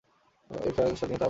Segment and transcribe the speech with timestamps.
[0.49, 1.19] আর এই ফ্রাঁস স্বাধীনতার আবাস।